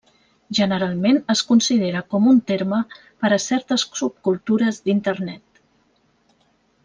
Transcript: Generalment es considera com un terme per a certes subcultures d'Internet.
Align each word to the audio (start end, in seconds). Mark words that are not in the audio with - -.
Generalment 0.59 1.19
es 1.33 1.41
considera 1.49 1.99
com 2.13 2.29
un 2.31 2.39
terme 2.51 2.79
per 3.25 3.31
a 3.37 3.39
certes 3.45 3.85
subcultures 4.01 4.81
d'Internet. 4.89 5.63